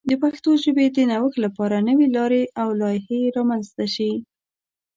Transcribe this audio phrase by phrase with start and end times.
[0.09, 4.11] د پښتو ژبې د نوښت لپاره نوې لارې او لایحې رامنځته شي.